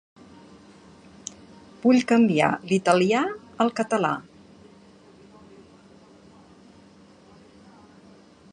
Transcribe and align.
Vull 1.83 1.99
canviar 2.11 2.47
l'italià 2.71 3.21
a 3.65 3.69
català. 3.81 4.13